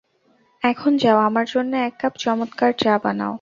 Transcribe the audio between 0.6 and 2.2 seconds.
এখন যাও, আমার জন্যে এক কাপ